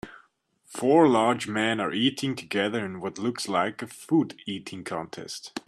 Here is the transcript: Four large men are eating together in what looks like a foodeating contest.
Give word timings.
Four 0.65 1.07
large 1.07 1.47
men 1.47 1.79
are 1.79 1.93
eating 1.93 2.35
together 2.35 2.83
in 2.83 3.01
what 3.01 3.19
looks 3.19 3.47
like 3.47 3.83
a 3.83 3.85
foodeating 3.85 4.83
contest. 4.83 5.51